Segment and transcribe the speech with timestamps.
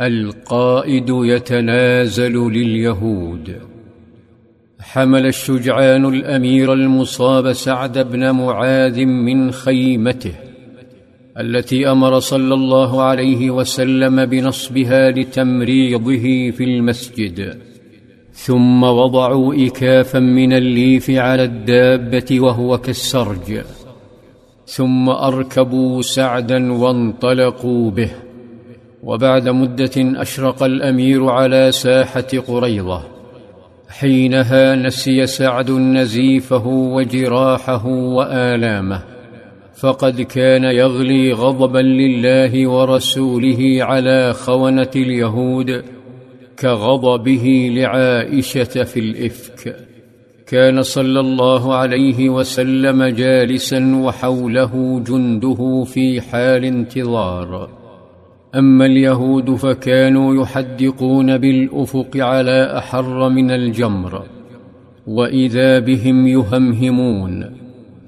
[0.00, 3.56] القائد يتنازل لليهود.
[4.80, 10.32] حمل الشجعان الأمير المصاب سعد بن معاذ من خيمته
[11.38, 17.58] التي أمر صلى الله عليه وسلم بنصبها لتمريضه في المسجد.
[18.32, 23.60] ثم وضعوا إكافا من الليف على الدابة وهو كالسرج.
[24.66, 28.29] ثم أركبوا سعدا وانطلقوا به.
[29.02, 33.02] وبعد مدة أشرق الأمير على ساحة قريضه
[33.88, 39.02] حينها نسي سعد نزيفه وجراحه وآلامه.
[39.76, 45.82] فقد كان يغلي غضبا لله ورسوله على خونة اليهود
[46.58, 49.76] كغضبه لعائشة في الإفك.
[50.46, 57.79] كان صلى الله عليه وسلم جالسا وحوله جنده في حال انتظار.
[58.54, 64.22] أما اليهود فكانوا يحدقون بالأفق على أحر من الجمر
[65.06, 67.56] وإذا بهم يهمهمون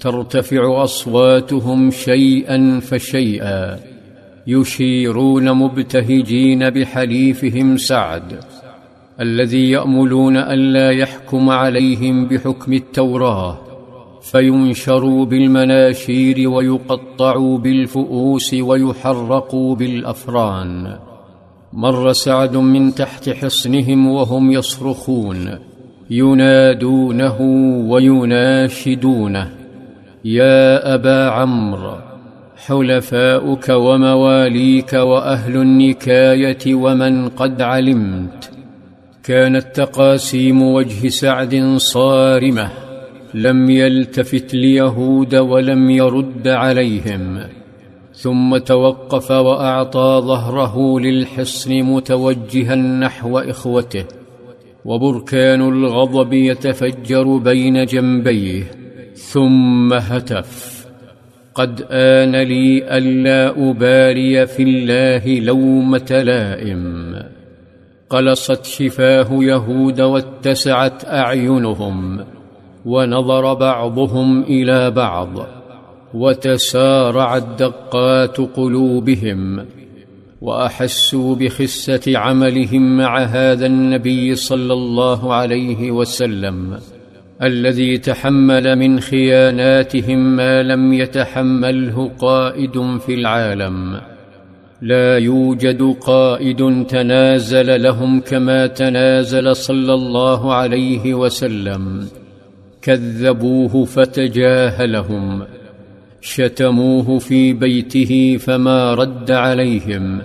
[0.00, 3.78] ترتفع أصواتهم شيئا فشيئا
[4.46, 8.40] يشيرون مبتهجين بحليفهم سعد
[9.20, 13.61] الذي يأملون الا يحكم عليهم بحكم التوراة
[14.22, 20.96] فينشروا بالمناشير ويقطعوا بالفؤوس ويحرقوا بالأفران.
[21.72, 25.58] مر سعد من تحت حصنهم وهم يصرخون
[26.10, 27.40] ينادونه
[27.88, 29.50] ويناشدونه.
[30.24, 31.96] يا أبا عمرو
[32.66, 38.50] حلفاؤك ومواليك وأهل النكاية ومن قد علمت.
[39.24, 42.91] كانت تقاسيم وجه سعد صارمة.
[43.34, 47.40] لم يلتفت ليهود ولم يرد عليهم
[48.14, 54.04] ثم توقف وأعطى ظهره للحصن متوجها نحو إخوته
[54.84, 58.64] وبركان الغضب يتفجر بين جنبيه
[59.14, 60.86] ثم هتف.
[61.54, 67.14] قد آن لي ألا اباري في الله لومة لائم.
[68.10, 72.24] قلصت شفاه يهود واتسعت أعينهم.
[72.84, 75.46] ونظر بعضهم إلى بعض
[76.14, 79.66] وتسارعت دقات قلوبهم
[80.40, 86.78] وأحسوا بخسة عملهم مع هذا النبي صلى الله عليه وسلم
[87.42, 94.00] الذي تحمل من خياناتهم ما لم يتحمله قائد في العالم.
[94.82, 102.08] لا يوجد قائد تنازل لهم كما تنازل صلى الله عليه وسلم.
[102.82, 105.42] كذبوه فتجاهلهم
[106.20, 110.22] شتموه في بيته فما رد عليهم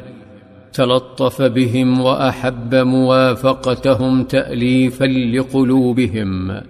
[0.73, 6.61] تلطف بهم وأحب موافقتهم تأليفا لقلوبهم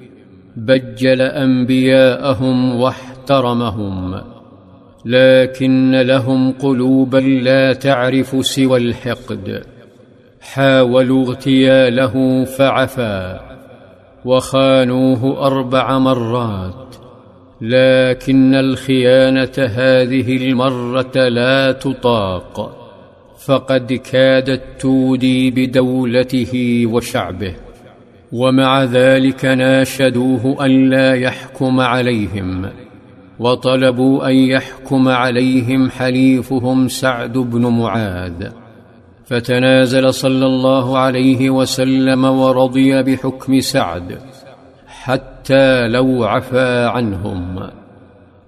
[0.57, 4.21] بجل أنبياءهم واحترمهم
[5.05, 9.63] لكن لهم قلوبا لا تعرف سوى الحقد
[10.41, 13.46] حاولوا اغتياله فعفا.
[14.27, 16.95] وخانوه أربع مرات
[17.61, 22.77] لكن الخيانة هذه المرة لا تطاق
[23.45, 27.53] فقد كادت تودي بدولته وشعبه
[28.31, 32.69] ومع ذلك ناشدوه الا يحكم عليهم
[33.39, 38.66] وطلبوا أن يحكم عليهم حليفهم سعد بن معاذ.
[39.27, 44.17] فتنازل صلى الله عليه وسلم ورضي بحكم سعد
[44.87, 47.69] حتى لو عفا عنهم.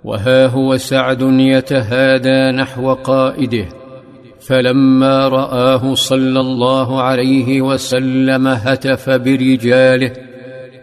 [0.03, 3.65] وها هو سعد يتهادى نحو قائده
[4.39, 10.13] فلما رآه صلى الله عليه وسلم هتف برجاله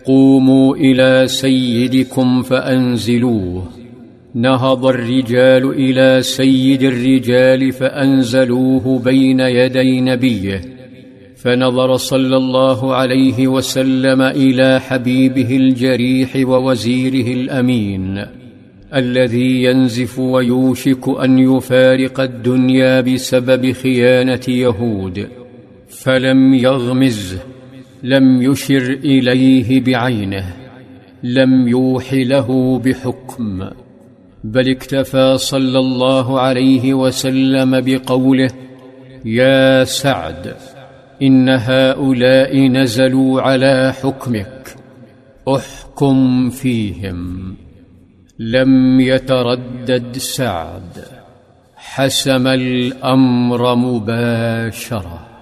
[0.06, 3.85] قوموا إلى سيدكم فأنزلوه.
[4.36, 10.60] نهض الرجال إلى سيد الرجال فأنزلوه بين يدي نبيه
[11.36, 18.24] فنظر صلى الله عليه وسلم إلى حبيبه الجريح ووزيره الأمين
[18.94, 25.28] الذي ينزف ويوشك أن يفارق الدنيا بسبب خيانة يهود
[25.88, 27.38] فلم يغمزه
[28.02, 30.56] لم يشر إليه بعينه
[31.22, 33.85] لم يوح له بحكم.
[34.46, 38.50] بل اكتفى صلى الله عليه وسلم بقوله
[39.24, 40.56] يا سعد
[41.22, 44.76] إن هؤلاء نزلوا على حكمك
[45.48, 47.56] احكم فيهم.
[48.38, 51.04] لم يتردد سعد
[51.76, 55.35] حسم الأمر مباشرة.